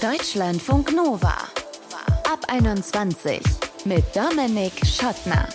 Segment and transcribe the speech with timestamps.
[0.00, 1.34] Deutschlandfunk Nova.
[2.30, 3.40] Ab 21
[3.84, 5.48] mit Dominik Schottner.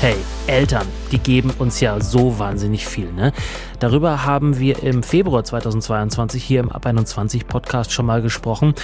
[0.00, 3.32] Hey, Eltern, die geben uns ja so wahnsinnig viel, ne?
[3.80, 8.74] Darüber haben wir im Februar 2022 hier im Ab 21 Podcast schon mal gesprochen.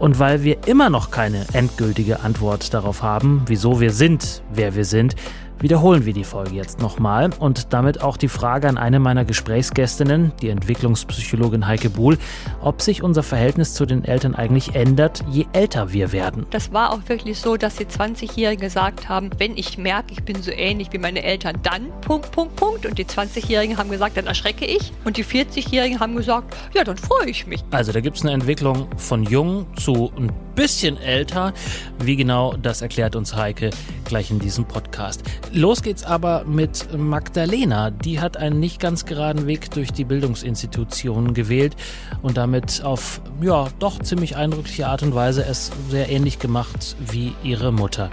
[0.00, 4.84] Und weil wir immer noch keine endgültige Antwort darauf haben, wieso wir sind, wer wir
[4.84, 5.14] sind,
[5.60, 10.32] wiederholen wir die Folge jetzt nochmal und damit auch die Frage an eine meiner Gesprächsgästinnen,
[10.40, 12.18] die Entwicklungspsychologin Heike Buhl,
[12.60, 16.46] ob sich unser Verhältnis zu den Eltern eigentlich ändert, je älter wir werden.
[16.50, 20.42] Das war auch wirklich so, dass die 20-Jährigen gesagt haben, wenn ich merke, ich bin
[20.42, 22.86] so ähnlich wie meine Eltern, dann Punkt, Punkt, Punkt.
[22.86, 24.92] Und die 20-Jährigen haben gesagt, dann erschrecke ich.
[25.04, 27.62] Und die 40-Jährigen haben gesagt, ja, dann freue ich mich.
[27.70, 31.52] Also da gibt es eine Entwicklung von jung zu ein bisschen älter.
[31.98, 33.70] Wie genau, das erklärt uns Heike
[34.04, 35.22] gleich in diesem Podcast.
[35.52, 37.90] Los geht's aber mit Magdalena.
[37.90, 41.76] Die hat einen nicht ganz geraden Weg durch die Bildungsinstitutionen gewählt
[42.22, 47.34] und damit auf, ja, doch ziemlich eindrückliche Art und Weise es sehr ähnlich gemacht wie
[47.42, 48.10] ihre Mutter.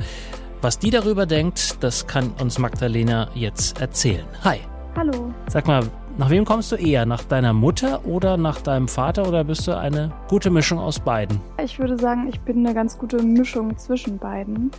[0.62, 4.26] Was die darüber denkt, das kann uns Magdalena jetzt erzählen.
[4.44, 4.60] Hi.
[4.96, 5.34] Hallo.
[5.48, 7.06] Sag mal, nach wem kommst du eher?
[7.06, 11.40] Nach deiner Mutter oder nach deinem Vater oder bist du eine gute Mischung aus beiden?
[11.64, 14.70] Ich würde sagen, ich bin eine ganz gute Mischung zwischen beiden.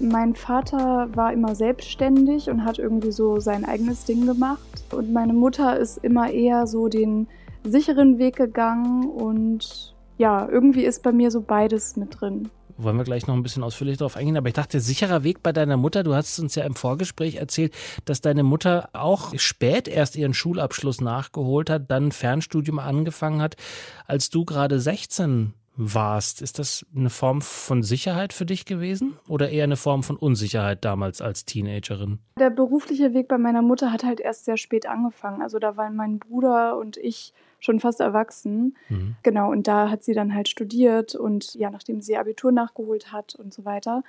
[0.00, 4.82] Mein Vater war immer selbstständig und hat irgendwie so sein eigenes Ding gemacht.
[4.90, 7.26] Und meine Mutter ist immer eher so den
[7.64, 12.48] sicheren Weg gegangen und ja, irgendwie ist bei mir so beides mit drin
[12.78, 14.36] wollen wir gleich noch ein bisschen ausführlich darauf eingehen.
[14.36, 16.02] Aber ich dachte, sicherer Weg bei deiner Mutter.
[16.02, 21.00] Du hast uns ja im Vorgespräch erzählt, dass deine Mutter auch spät erst ihren Schulabschluss
[21.00, 23.56] nachgeholt hat, dann Fernstudium angefangen hat,
[24.06, 26.42] als du gerade 16 warst.
[26.42, 30.84] Ist das eine Form von Sicherheit für dich gewesen oder eher eine Form von Unsicherheit
[30.84, 32.18] damals als Teenagerin?
[32.38, 35.40] Der berufliche Weg bei meiner Mutter hat halt erst sehr spät angefangen.
[35.40, 38.76] Also da waren mein Bruder und ich schon fast erwachsen.
[38.88, 39.16] Mhm.
[39.22, 43.34] Genau, und da hat sie dann halt studiert und ja, nachdem sie Abitur nachgeholt hat
[43.34, 44.02] und so weiter.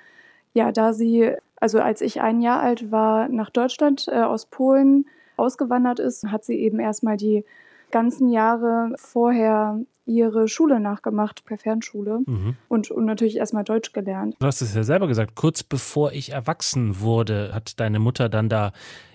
[0.52, 5.06] Ja, da sie, also als ich ein Jahr alt war, nach Deutschland äh, aus Polen
[5.36, 7.44] ausgewandert ist, hat sie eben erstmal die
[7.90, 12.56] ganzen Jahre vorher ihre Schule nachgemacht per Fernschule mhm.
[12.68, 14.34] und, und natürlich erstmal Deutsch gelernt.
[14.40, 18.48] Du hast es ja selber gesagt, kurz bevor ich erwachsen wurde, hat deine Mutter dann
[18.48, 18.72] da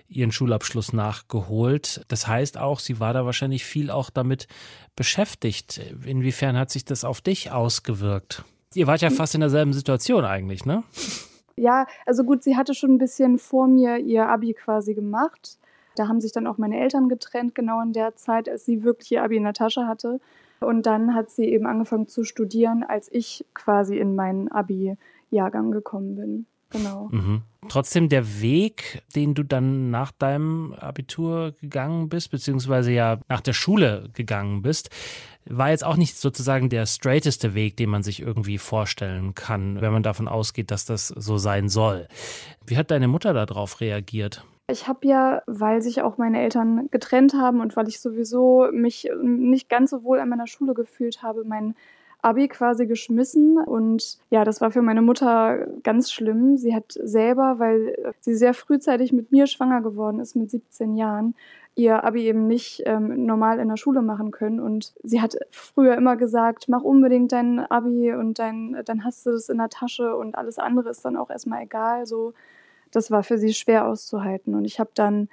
[0.08, 2.04] ihren Schulabschluss nachgeholt.
[2.08, 4.46] Das heißt auch, sie war da wahrscheinlich viel auch damit
[4.94, 5.80] beschäftigt.
[6.04, 8.44] Inwiefern hat sich das auf dich ausgewirkt?
[8.74, 10.82] Ihr wart ja fast in derselben Situation eigentlich, ne?
[11.56, 15.58] Ja, also gut, sie hatte schon ein bisschen vor mir ihr Abi quasi gemacht.
[15.96, 19.12] Da haben sich dann auch meine Eltern getrennt, genau in der Zeit, als sie wirklich
[19.12, 20.20] ihr Abi in der Tasche hatte.
[20.60, 26.16] Und dann hat sie eben angefangen zu studieren, als ich quasi in meinen Abi-Jahrgang gekommen
[26.16, 26.46] bin.
[26.76, 27.08] Genau.
[27.10, 27.42] Mhm.
[27.68, 33.54] Trotzdem der Weg, den du dann nach deinem Abitur gegangen bist, beziehungsweise ja nach der
[33.54, 34.90] Schule gegangen bist,
[35.48, 39.92] war jetzt auch nicht sozusagen der straighteste Weg, den man sich irgendwie vorstellen kann, wenn
[39.92, 42.08] man davon ausgeht, dass das so sein soll.
[42.66, 44.44] Wie hat deine Mutter darauf reagiert?
[44.68, 49.08] Ich habe ja, weil sich auch meine Eltern getrennt haben und weil ich sowieso mich
[49.22, 51.76] nicht ganz so wohl an meiner Schule gefühlt habe, meinen
[52.26, 56.56] Abi quasi geschmissen und ja, das war für meine Mutter ganz schlimm.
[56.56, 61.36] Sie hat selber, weil sie sehr frühzeitig mit mir schwanger geworden ist, mit 17 Jahren,
[61.76, 64.58] ihr Abi eben nicht ähm, normal in der Schule machen können.
[64.58, 69.30] Und sie hat früher immer gesagt, mach unbedingt dein Abi und dein, dann hast du
[69.30, 72.06] das in der Tasche und alles andere ist dann auch erstmal egal.
[72.06, 72.34] So,
[72.90, 74.56] das war für sie schwer auszuhalten.
[74.56, 75.28] Und ich habe dann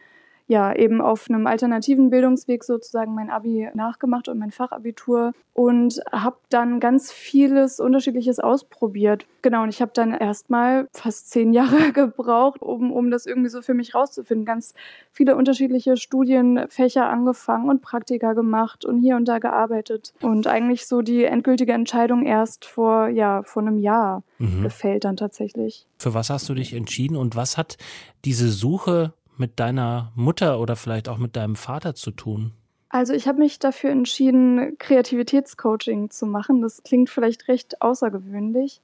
[0.48, 6.38] ja eben auf einem alternativen Bildungsweg sozusagen mein Abi nachgemacht und mein Fachabitur und habe
[6.50, 9.26] dann ganz vieles Unterschiedliches ausprobiert.
[9.44, 13.62] Genau, und ich habe dann erstmal fast zehn Jahre gebraucht, um, um das irgendwie so
[13.62, 14.46] für mich rauszufinden.
[14.46, 14.74] Ganz
[15.12, 20.14] viele unterschiedliche Studienfächer angefangen und Praktika gemacht und hier und da gearbeitet.
[20.22, 24.64] Und eigentlich so die endgültige Entscheidung erst vor, ja, vor einem Jahr mhm.
[24.64, 25.88] gefällt dann tatsächlich.
[26.00, 27.78] Für was hast du dich entschieden und was hat
[28.26, 32.54] diese Suche mit deiner Mutter oder vielleicht auch mit deinem Vater zu tun?
[32.90, 36.62] Also ich habe mich dafür entschieden, Kreativitätscoaching zu machen.
[36.62, 38.82] Das klingt vielleicht recht außergewöhnlich.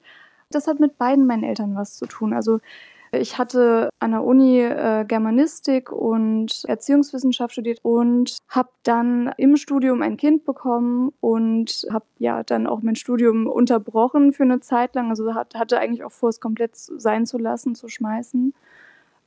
[0.50, 2.34] Das hat mit beiden meinen Eltern was zu tun.
[2.34, 2.60] Also
[3.12, 10.01] ich hatte an der Uni äh, Germanistik und Erziehungswissenschaft studiert und habe dann im Studium
[10.01, 15.10] ein Kind bekommen und habe ja dann auch mein Studium unterbrochen für eine Zeit lang.
[15.10, 18.54] Also hat, hatte eigentlich auch vor, es komplett sein zu lassen, zu schmeißen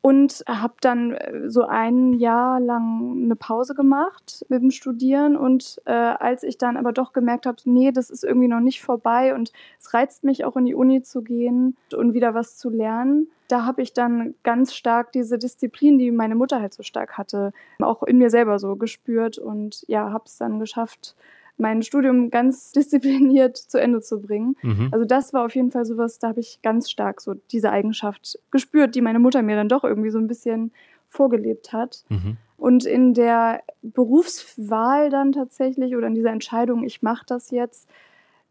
[0.02, 5.36] und habe dann äh, so ein Jahr lang eine Pause gemacht mit dem Studieren.
[5.36, 8.82] Und äh, als ich dann aber doch gemerkt habe, nee, das ist irgendwie noch nicht
[8.82, 12.68] vorbei und es reizt mich auch in die Uni zu gehen und wieder was zu
[12.68, 17.16] lernen, da habe ich dann ganz stark diese Disziplin, die meine Mutter halt so stark
[17.16, 21.14] hatte, auch in mir selber so gespürt und ja, habe es dann geschafft,
[21.56, 24.56] mein Studium ganz diszipliniert zu Ende zu bringen.
[24.62, 24.88] Mhm.
[24.92, 28.38] Also das war auf jeden Fall sowas, da habe ich ganz stark so diese Eigenschaft
[28.50, 30.72] gespürt, die meine Mutter mir dann doch irgendwie so ein bisschen
[31.08, 32.04] vorgelebt hat.
[32.08, 32.36] Mhm.
[32.56, 37.88] Und in der Berufswahl dann tatsächlich oder in dieser Entscheidung, ich mache das jetzt,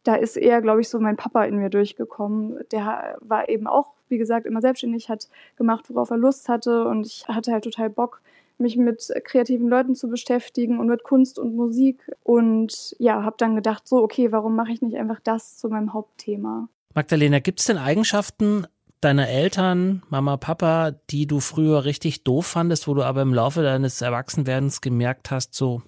[0.03, 2.59] da ist eher, glaube ich, so mein Papa in mir durchgekommen.
[2.71, 7.05] Der war eben auch, wie gesagt, immer selbstständig, hat gemacht, worauf er Lust hatte und
[7.05, 8.21] ich hatte halt total Bock,
[8.61, 13.55] mich mit kreativen Leuten zu beschäftigen und mit Kunst und Musik und ja, habe dann
[13.55, 16.69] gedacht, so, okay, warum mache ich nicht einfach das zu meinem Hauptthema?
[16.93, 18.67] Magdalena, gibt es denn Eigenschaften
[19.01, 23.63] deiner Eltern, Mama, Papa, die du früher richtig doof fandest, wo du aber im Laufe
[23.63, 25.81] deines Erwachsenwerdens gemerkt hast, so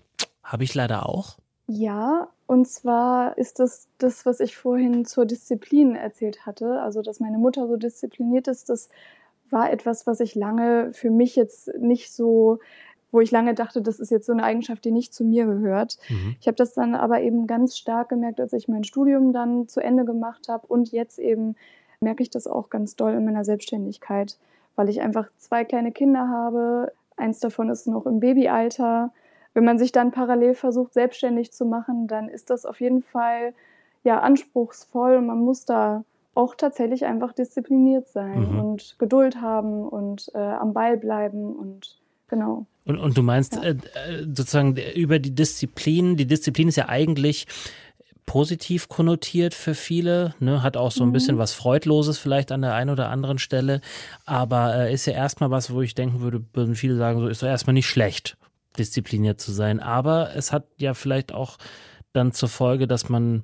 [0.43, 1.37] habe ich leider auch?
[1.67, 7.19] Ja, und zwar ist das das, was ich vorhin zur Disziplin erzählt hatte, also dass
[7.19, 8.89] meine Mutter so diszipliniert ist, das
[9.53, 12.59] war etwas, was ich lange für mich jetzt nicht so,
[13.11, 15.97] wo ich lange dachte, das ist jetzt so eine Eigenschaft, die nicht zu mir gehört.
[16.09, 16.35] Mhm.
[16.41, 19.79] Ich habe das dann aber eben ganz stark gemerkt, als ich mein Studium dann zu
[19.79, 21.55] Ende gemacht habe und jetzt eben
[22.01, 24.37] merke ich das auch ganz doll in meiner Selbstständigkeit,
[24.75, 26.91] weil ich einfach zwei kleine Kinder habe.
[27.15, 29.13] Eins davon ist noch im Babyalter.
[29.53, 33.53] Wenn man sich dann parallel versucht, selbstständig zu machen, dann ist das auf jeden Fall
[34.03, 35.21] ja anspruchsvoll.
[35.21, 36.03] Man muss da
[36.35, 38.59] auch tatsächlich einfach diszipliniert sein mhm.
[38.59, 42.65] und Geduld haben und äh, am Ball bleiben und genau.
[42.85, 43.63] Und, und du meinst ja.
[43.63, 43.77] äh,
[44.25, 47.47] sozusagen über die Disziplin, die Disziplin ist ja eigentlich
[48.25, 51.13] positiv konnotiert für viele, ne, hat auch so ein mhm.
[51.13, 53.81] bisschen was Freudloses vielleicht an der einen oder anderen Stelle,
[54.25, 57.43] aber äh, ist ja erstmal was, wo ich denken würde, würden viele sagen, so ist
[57.43, 58.37] doch erstmal nicht schlecht,
[58.77, 61.57] diszipliniert zu sein, aber es hat ja vielleicht auch
[62.13, 63.43] dann zur Folge, dass man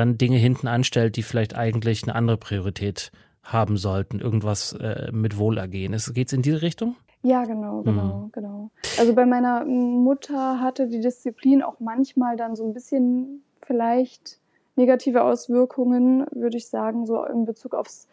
[0.00, 3.12] dann Dinge hinten anstellt, die vielleicht eigentlich eine andere Priorität
[3.42, 5.96] haben sollten, irgendwas äh, mit Wohlergehen.
[6.14, 6.96] Geht es in diese Richtung?
[7.22, 8.32] Ja, genau, genau, mhm.
[8.32, 8.70] genau.
[8.98, 14.40] Also bei meiner Mutter hatte die Disziplin auch manchmal dann so ein bisschen vielleicht
[14.76, 18.08] negative Auswirkungen, würde ich sagen, so in Bezug aufs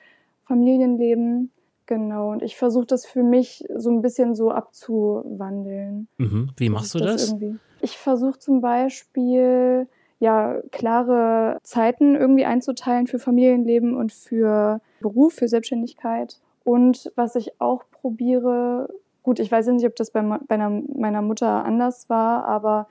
[0.45, 1.51] Familienleben.
[1.85, 6.09] Genau, und ich versuche das für mich so ein bisschen so abzuwandeln.
[6.17, 6.51] Mhm.
[6.57, 7.31] Wie machst du das?
[7.31, 7.41] das?
[7.79, 9.87] Ich versuche zum Beispiel
[10.19, 16.39] ja klare Zeiten irgendwie einzuteilen für Familienleben und für Beruf, für Selbstständigkeit.
[16.63, 18.89] Und was ich auch probiere,
[19.23, 22.87] gut, ich weiß nicht, ob das bei, meiner Mutter anders war, aber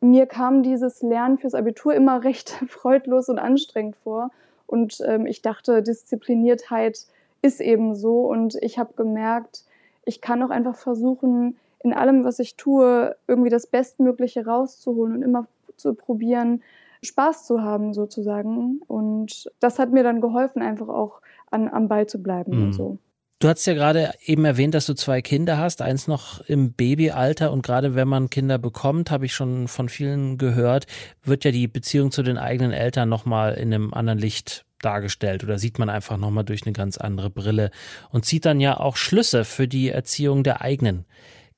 [0.00, 4.30] mir kam dieses Lernen fürs Abitur immer recht freudlos und anstrengend vor.
[4.66, 7.06] Und ähm, ich dachte, Diszipliniertheit
[7.40, 8.20] ist eben so.
[8.28, 9.64] Und ich habe gemerkt,
[10.04, 15.22] ich kann auch einfach versuchen, in allem, was ich tue, irgendwie das Bestmögliche rauszuholen und
[15.22, 15.46] immer
[15.78, 16.62] zu probieren,
[17.02, 18.80] Spaß zu haben sozusagen.
[18.86, 21.20] Und das hat mir dann geholfen, einfach auch
[21.50, 22.62] an, am Ball zu bleiben mhm.
[22.64, 22.98] und so.
[23.40, 27.52] Du hast ja gerade eben erwähnt, dass du zwei Kinder hast, eins noch im Babyalter
[27.52, 30.88] und gerade wenn man Kinder bekommt, habe ich schon von vielen gehört,
[31.22, 35.56] wird ja die Beziehung zu den eigenen Eltern nochmal in einem anderen Licht dargestellt oder
[35.56, 37.70] sieht man einfach nochmal durch eine ganz andere Brille
[38.10, 41.04] und zieht dann ja auch Schlüsse für die Erziehung der eigenen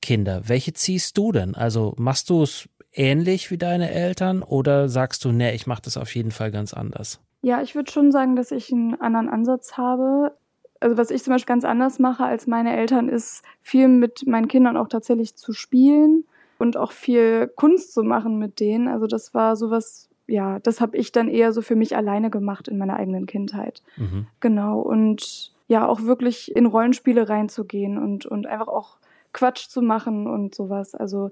[0.02, 0.42] Kinder.
[0.48, 1.54] Welche ziehst du denn?
[1.54, 5.96] Also machst du es ähnlich wie deine Eltern oder sagst du, nee, ich mache das
[5.96, 7.20] auf jeden Fall ganz anders?
[7.42, 10.32] Ja, ich würde schon sagen, dass ich einen anderen Ansatz habe
[10.80, 14.48] also was ich zum Beispiel ganz anders mache als meine Eltern, ist viel mit meinen
[14.48, 16.24] Kindern auch tatsächlich zu spielen
[16.58, 18.88] und auch viel Kunst zu machen mit denen.
[18.88, 22.66] Also das war sowas, ja, das habe ich dann eher so für mich alleine gemacht
[22.66, 23.82] in meiner eigenen Kindheit.
[23.96, 24.26] Mhm.
[24.40, 24.80] Genau.
[24.80, 28.96] Und ja, auch wirklich in Rollenspiele reinzugehen und, und einfach auch
[29.32, 30.94] Quatsch zu machen und sowas.
[30.94, 31.30] Also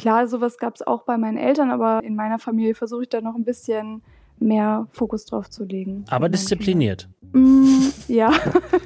[0.00, 3.20] klar, sowas gab es auch bei meinen Eltern, aber in meiner Familie versuche ich da
[3.20, 4.02] noch ein bisschen
[4.38, 6.06] mehr Fokus drauf zu legen.
[6.08, 7.06] Aber diszipliniert.
[7.32, 8.32] Mm, ja.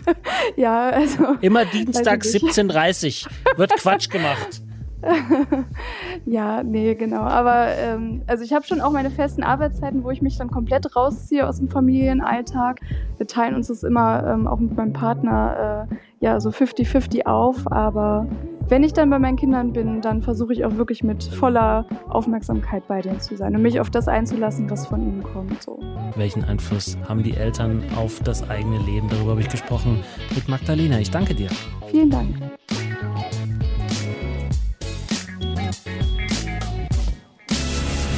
[0.57, 1.37] ja, also.
[1.41, 4.61] Immer Dienstag 17.30 Uhr wird Quatsch gemacht.
[6.27, 7.21] ja, nee, genau.
[7.21, 10.97] Aber ähm, also ich habe schon auch meine festen Arbeitszeiten, wo ich mich dann komplett
[10.97, 12.81] rausziehe aus dem Familienalltag.
[13.19, 15.95] Wir teilen uns das immer ähm, auch mit meinem Partner äh,
[16.25, 17.71] ja so 50-50 auf.
[17.71, 18.27] Aber
[18.69, 22.89] wenn ich dann bei meinen Kindern bin, dann versuche ich auch wirklich mit voller Aufmerksamkeit
[22.89, 25.63] bei denen zu sein und mich auf das einzulassen, was von ihnen kommt.
[25.63, 25.79] So.
[26.17, 29.09] Welchen Einfluss haben die Eltern auf das eigene Leben?
[29.09, 30.03] Darüber habe ich gesprochen
[30.35, 30.99] mit Magdalena.
[30.99, 31.51] Ich danke dir.
[31.91, 32.35] Vielen Dank.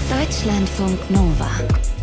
[0.08, 1.95] Deutschlandfunk Nova.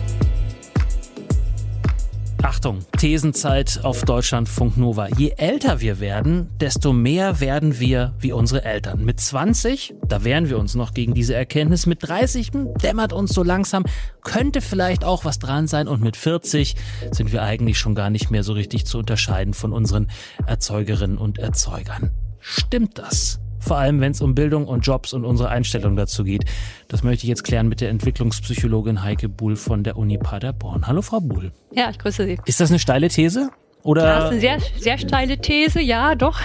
[2.43, 5.07] Achtung, Thesenzeit auf Deutschlandfunk Nova.
[5.17, 9.05] Je älter wir werden, desto mehr werden wir wie unsere Eltern.
[9.05, 11.85] Mit 20, da wehren wir uns noch gegen diese Erkenntnis.
[11.85, 12.51] Mit 30
[12.83, 13.85] dämmert uns so langsam,
[14.23, 15.87] könnte vielleicht auch was dran sein.
[15.87, 16.75] Und mit 40
[17.11, 20.07] sind wir eigentlich schon gar nicht mehr so richtig zu unterscheiden von unseren
[20.45, 22.11] Erzeugerinnen und Erzeugern.
[22.39, 23.39] Stimmt das?
[23.63, 26.45] Vor allem wenn es um Bildung und Jobs und unsere Einstellung dazu geht.
[26.87, 30.87] Das möchte ich jetzt klären mit der Entwicklungspsychologin Heike Buhl von der Uni Paderborn.
[30.87, 31.51] Hallo Frau Buhl.
[31.71, 32.37] Ja, ich grüße Sie.
[32.45, 33.49] Ist das eine steile These?
[33.83, 34.01] Oder?
[34.03, 36.39] Das ist eine sehr, sehr steile These, ja, doch.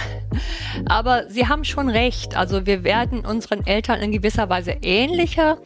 [0.85, 2.35] Aber Sie haben schon recht.
[2.35, 5.57] Also wir werden unseren Eltern in gewisser Weise ähnlicher.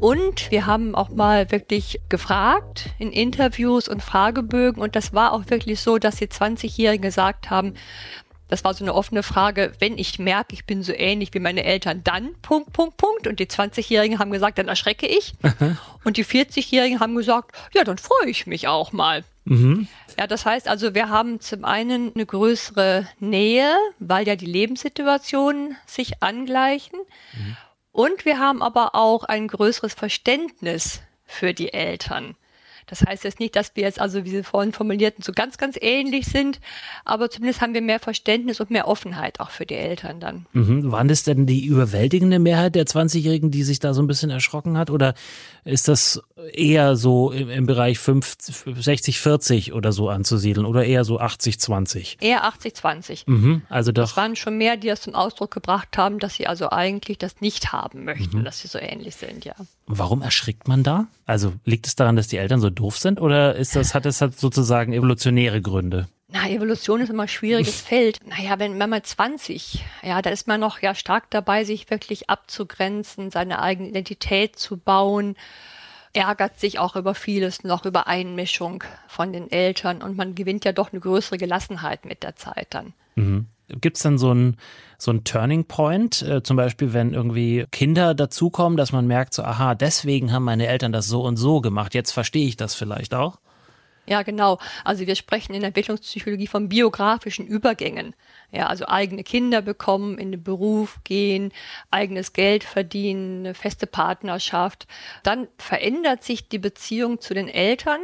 [0.00, 4.82] Und wir haben auch mal wirklich gefragt in Interviews und Fragebögen.
[4.82, 7.74] Und das war auch wirklich so, dass die 20-Jährigen gesagt haben,
[8.50, 11.64] das war so eine offene Frage, wenn ich merke, ich bin so ähnlich wie meine
[11.64, 13.26] Eltern, dann Punkt, Punkt, Punkt.
[13.28, 15.34] Und die 20-Jährigen haben gesagt, dann erschrecke ich.
[16.04, 19.24] und die 40-Jährigen haben gesagt, ja, dann freue ich mich auch mal.
[19.44, 19.86] Mhm.
[20.18, 25.76] Ja, das heißt also, wir haben zum einen eine größere Nähe, weil ja die Lebenssituationen
[25.86, 26.98] sich angleichen.
[27.32, 27.56] Mhm.
[27.92, 32.34] Und wir haben aber auch ein größeres Verständnis für die Eltern.
[32.90, 35.78] Das heißt jetzt nicht, dass wir jetzt also, wie Sie vorhin formulierten, so ganz, ganz
[35.80, 36.60] ähnlich sind,
[37.04, 40.46] aber zumindest haben wir mehr Verständnis und mehr Offenheit auch für die Eltern dann.
[40.52, 40.90] Mhm.
[40.90, 44.76] Waren das denn die überwältigende Mehrheit der 20-Jährigen, die sich da so ein bisschen erschrocken
[44.76, 44.90] hat?
[44.90, 45.14] Oder
[45.64, 46.20] ist das
[46.52, 52.18] eher so im, im Bereich 60, 40 oder so anzusiedeln oder eher so 80, 20?
[52.20, 53.26] Eher 80, 20.
[53.26, 53.62] Mhm.
[53.68, 54.10] Also doch.
[54.10, 57.40] Es waren schon mehr, die das zum Ausdruck gebracht haben, dass sie also eigentlich das
[57.40, 58.44] nicht haben möchten, mhm.
[58.44, 59.54] dass sie so ähnlich sind, ja.
[59.86, 61.08] Warum erschrickt man da?
[61.26, 64.20] Also liegt es daran, dass die Eltern so doof sind oder ist das, hat es
[64.20, 66.08] halt sozusagen evolutionäre Gründe?
[66.32, 68.18] Na, Evolution ist immer ein schwieriges Feld.
[68.26, 72.30] Naja, wenn, wenn man 20, ja, da ist man noch ja stark dabei, sich wirklich
[72.30, 75.36] abzugrenzen, seine eigene Identität zu bauen,
[76.12, 80.72] ärgert sich auch über vieles noch, über Einmischung von den Eltern und man gewinnt ja
[80.72, 82.92] doch eine größere Gelassenheit mit der Zeit dann.
[83.14, 83.46] Mhm.
[83.80, 84.56] Gibt es dann so ein
[84.98, 89.42] so ein Turning Point, äh, zum Beispiel wenn irgendwie Kinder dazukommen, dass man merkt, so,
[89.42, 93.14] aha, deswegen haben meine Eltern das so und so gemacht, jetzt verstehe ich das vielleicht
[93.14, 93.38] auch?
[94.06, 94.58] Ja, genau.
[94.84, 98.16] Also wir sprechen in der Entwicklungspsychologie von biografischen Übergängen.
[98.50, 101.52] Ja, also eigene Kinder bekommen, in den Beruf gehen,
[101.92, 104.88] eigenes Geld verdienen, eine feste Partnerschaft.
[105.22, 108.00] Dann verändert sich die Beziehung zu den Eltern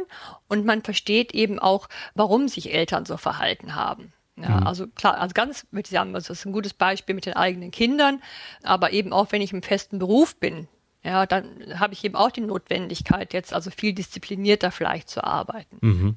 [0.47, 4.13] und man versteht eben auch, warum sich Eltern so verhalten haben.
[4.37, 4.67] Ja, mhm.
[4.67, 8.21] also klar, also ganz mit sagen, das ist ein gutes Beispiel mit den eigenen Kindern,
[8.63, 10.67] aber eben auch wenn ich im festen Beruf bin,
[11.03, 15.77] ja, dann habe ich eben auch die Notwendigkeit, jetzt also viel disziplinierter vielleicht zu arbeiten.
[15.81, 16.15] Mhm.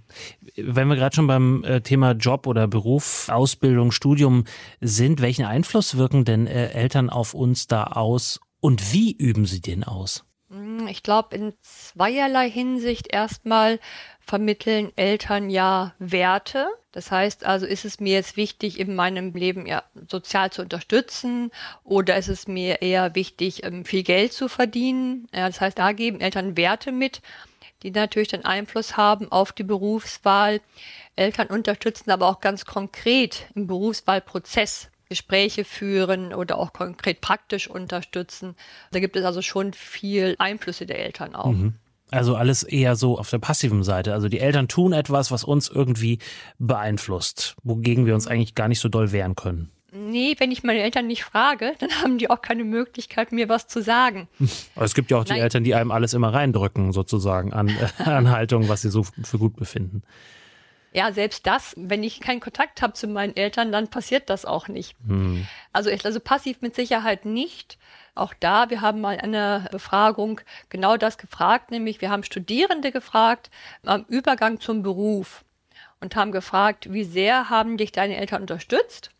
[0.57, 4.45] Wenn wir gerade schon beim äh, Thema Job oder Beruf, Ausbildung, Studium
[4.81, 9.61] sind, welchen Einfluss wirken denn äh, Eltern auf uns da aus und wie üben sie
[9.61, 10.25] den aus?
[10.51, 13.79] Hm, ich glaube, in zweierlei Hinsicht erstmal
[14.21, 16.69] vermitteln Eltern ja Werte.
[16.93, 21.53] Das heißt also, ist es mir jetzt wichtig, in meinem Leben ja sozial zu unterstützen
[21.85, 25.29] oder ist es mir eher wichtig, ähm, viel Geld zu verdienen?
[25.33, 27.23] Ja, das heißt, da geben Eltern Werte mit,
[27.85, 30.61] die natürlich dann Einfluss haben auf die Berufswahl.
[31.15, 34.90] Eltern unterstützen aber auch ganz konkret im Berufswahlprozess.
[35.11, 38.55] Gespräche führen oder auch konkret praktisch unterstützen.
[38.93, 41.53] Da gibt es also schon viel Einflüsse der Eltern auch.
[41.53, 41.75] Mhm.
[42.13, 44.15] Also alles eher so auf der passiven Seite.
[44.15, 46.19] Also die Eltern tun etwas, was uns irgendwie
[46.59, 49.71] beeinflusst, wogegen wir uns eigentlich gar nicht so doll wehren können.
[49.93, 53.67] Nee, wenn ich meine Eltern nicht frage, dann haben die auch keine Möglichkeit, mir was
[53.67, 54.29] zu sagen.
[54.77, 55.43] Aber es gibt ja auch die Nein.
[55.43, 59.57] Eltern, die einem alles immer reindrücken, sozusagen, an, an Haltung, was sie so für gut
[59.57, 60.03] befinden.
[60.93, 64.69] Ja, selbst das, wenn ich keinen Kontakt habe zu meinen Eltern, dann passiert das auch
[64.69, 64.97] nicht.
[65.07, 65.47] Hm.
[65.73, 67.79] Also, also passiv mit Sicherheit nicht.
[68.17, 73.51] Auch da, wir haben mal eine Befragung genau das gefragt, nämlich wir haben Studierende gefragt
[73.85, 75.45] am Übergang zum Beruf
[76.01, 79.13] und haben gefragt, wie sehr haben dich deine Eltern unterstützt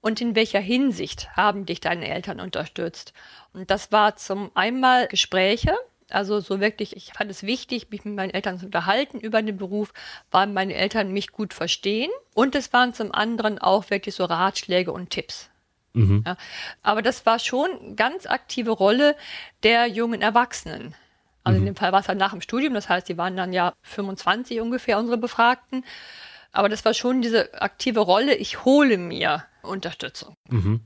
[0.00, 3.12] und in welcher Hinsicht haben dich deine Eltern unterstützt.
[3.52, 5.74] Und das war zum einmal Gespräche,
[6.12, 9.56] also so wirklich, ich fand es wichtig, mich mit meinen Eltern zu unterhalten über den
[9.56, 9.92] Beruf,
[10.30, 12.10] weil meine Eltern mich gut verstehen.
[12.34, 15.50] Und es waren zum anderen auch wirklich so Ratschläge und Tipps.
[15.92, 16.22] Mhm.
[16.26, 16.36] Ja,
[16.82, 19.16] aber das war schon ganz aktive Rolle
[19.62, 20.94] der jungen Erwachsenen.
[21.42, 21.66] Also mhm.
[21.66, 23.72] in dem Fall war es halt nach dem Studium, das heißt, die waren dann ja
[23.82, 25.84] 25 ungefähr, unsere Befragten.
[26.52, 30.34] Aber das war schon diese aktive Rolle, ich hole mir Unterstützung.
[30.48, 30.80] Mhm.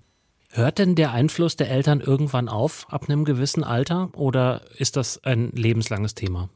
[0.57, 5.23] Hört denn der Einfluss der Eltern irgendwann auf, ab einem gewissen Alter, oder ist das
[5.25, 6.49] ein lebenslanges Thema?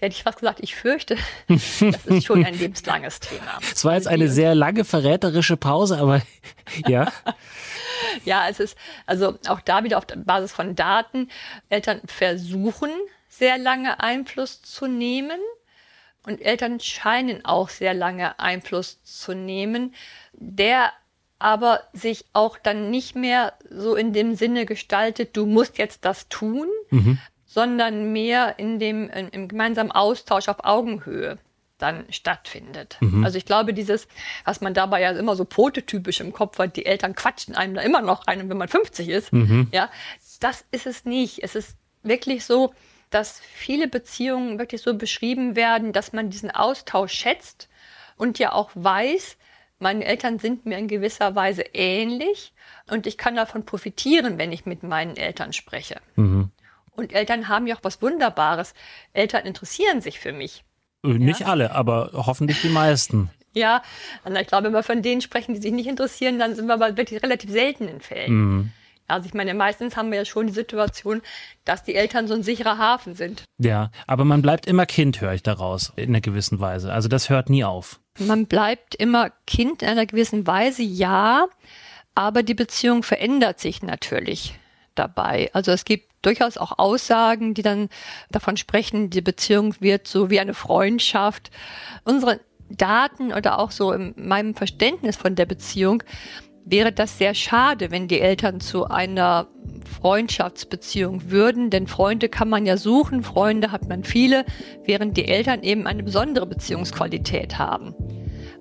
[0.00, 1.16] hätte ich fast gesagt, ich fürchte,
[1.48, 3.58] das ist schon ein lebenslanges Thema.
[3.60, 6.22] Es war jetzt eine sehr lange verräterische Pause, aber
[6.86, 7.12] ja.
[8.24, 11.28] ja, es ist also auch da wieder auf der Basis von Daten.
[11.68, 12.90] Eltern versuchen
[13.28, 15.38] sehr lange Einfluss zu nehmen
[16.24, 19.94] und Eltern scheinen auch sehr lange Einfluss zu nehmen,
[20.32, 20.92] der
[21.40, 26.28] aber sich auch dann nicht mehr so in dem Sinne gestaltet, du musst jetzt das
[26.28, 27.18] tun, mhm
[27.50, 31.38] sondern mehr in dem, im gemeinsamen Austausch auf Augenhöhe.
[31.78, 32.98] dann stattfindet.
[33.00, 33.24] Mhm.
[33.24, 34.06] Also ich glaube, dieses,
[34.44, 37.80] was man dabei ja immer so prototypisch im Kopf hat, die Eltern quatschen einem da
[37.80, 39.68] immer noch rein, wenn man 50 ist, mhm.
[39.72, 39.88] ja,
[40.40, 41.42] das ist es nicht.
[41.42, 42.74] Es ist wirklich so,
[43.08, 47.70] dass viele Beziehungen wirklich so beschrieben werden, dass man diesen Austausch schätzt
[48.18, 49.38] und ja auch weiß,
[49.80, 52.52] meine Eltern sind mir in gewisser Weise ähnlich
[52.90, 55.96] und ich kann davon profitieren, wenn ich mit meinen Eltern spreche.
[56.16, 56.50] Mhm.
[56.92, 58.74] Und Eltern haben ja auch was Wunderbares.
[59.12, 60.64] Eltern interessieren sich für mich.
[61.04, 61.46] Äh, nicht ja?
[61.46, 63.30] alle, aber hoffentlich die meisten.
[63.52, 63.82] Ja,
[64.24, 66.96] ich glaube, wenn wir von denen sprechen, die sich nicht interessieren, dann sind wir aber
[66.96, 68.32] wirklich relativ seltenen Fällen.
[68.32, 68.72] Mhm.
[69.08, 71.20] Also ich meine, meistens haben wir ja schon die Situation,
[71.64, 73.42] dass die Eltern so ein sicherer Hafen sind.
[73.58, 76.92] Ja, aber man bleibt immer Kind, höre ich daraus, in einer gewissen Weise.
[76.92, 77.98] Also das hört nie auf.
[78.20, 81.48] Man bleibt immer Kind in einer gewissen Weise, ja,
[82.14, 84.54] aber die Beziehung verändert sich natürlich
[84.94, 85.50] dabei.
[85.54, 87.88] Also es gibt durchaus auch Aussagen, die dann
[88.30, 91.50] davon sprechen, die Beziehung wird so wie eine Freundschaft.
[92.04, 96.02] Unsere Daten oder auch so in meinem Verständnis von der Beziehung
[96.64, 99.48] wäre das sehr schade, wenn die Eltern zu einer
[100.00, 104.44] Freundschaftsbeziehung würden, denn Freunde kann man ja suchen, Freunde hat man viele,
[104.84, 107.94] während die Eltern eben eine besondere Beziehungsqualität haben.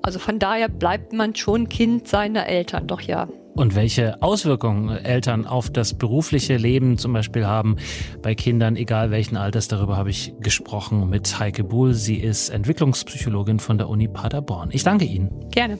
[0.02, 3.28] Also von daher bleibt man schon Kind seiner Eltern, doch ja.
[3.56, 7.76] Und welche Auswirkungen Eltern auf das berufliche Leben zum Beispiel haben
[8.22, 11.94] bei Kindern, egal welchen Alters, darüber habe ich gesprochen mit Heike Buhl.
[11.94, 14.70] Sie ist Entwicklungspsychologin von der Uni Paderborn.
[14.72, 15.50] Ich danke Ihnen.
[15.52, 15.78] Gerne.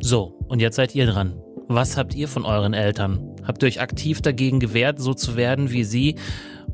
[0.00, 1.40] So, und jetzt seid ihr dran.
[1.68, 3.34] Was habt ihr von euren Eltern?
[3.44, 6.14] Habt ihr euch aktiv dagegen gewehrt, so zu werden wie sie?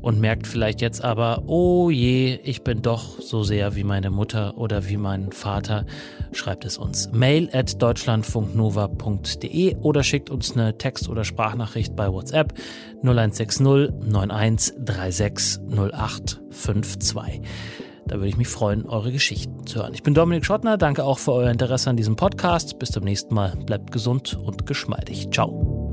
[0.01, 4.57] Und merkt vielleicht jetzt aber, oh je, ich bin doch so sehr wie meine Mutter
[4.57, 5.85] oder wie mein Vater.
[6.33, 7.09] Schreibt es uns.
[7.11, 12.53] Mail at deutschlandfunknova.de oder schickt uns eine Text- oder Sprachnachricht bei WhatsApp
[13.01, 13.61] 0160
[14.03, 15.59] 91 36
[15.93, 17.41] 08 52.
[18.07, 19.93] Da würde ich mich freuen, eure Geschichten zu hören.
[19.93, 22.79] Ich bin Dominik Schottner, danke auch für euer Interesse an diesem Podcast.
[22.79, 23.55] Bis zum nächsten Mal.
[23.65, 25.29] Bleibt gesund und geschmeidig.
[25.31, 25.83] Ciao.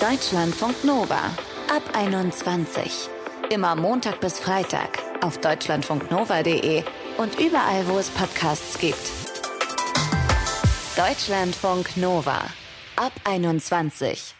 [0.00, 1.30] Deutschlandfunk Nova
[1.68, 3.08] ab 21.
[3.50, 6.82] Immer Montag bis Freitag auf deutschlandfunknova.de
[7.18, 9.10] und überall, wo es Podcasts gibt.
[10.96, 12.40] Deutschlandfunk Nova
[12.96, 14.39] ab 21.